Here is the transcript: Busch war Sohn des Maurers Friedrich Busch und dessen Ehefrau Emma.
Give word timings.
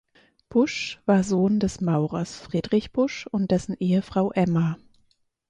Busch 0.49 0.99
war 1.05 1.23
Sohn 1.23 1.59
des 1.59 1.79
Maurers 1.79 2.35
Friedrich 2.35 2.91
Busch 2.91 3.27
und 3.27 3.51
dessen 3.51 3.75
Ehefrau 3.79 4.31
Emma. 4.31 4.77